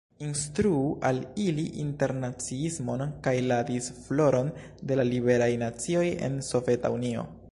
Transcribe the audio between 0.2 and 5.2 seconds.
Instruu al ili internaciismon kaj la disfloron de la